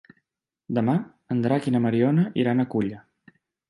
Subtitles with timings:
[0.77, 0.95] Demà
[1.37, 3.09] en Drac i na Mariona iran a Culla.